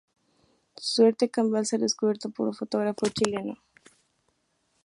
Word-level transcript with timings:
Su 0.77 0.93
suerte 1.03 1.29
cambió 1.29 1.59
al 1.59 1.67
ser 1.67 1.81
descubierto 1.81 2.31
por 2.31 2.47
un 2.47 2.55
fotógrafo 2.55 3.05
chileno. 3.09 3.59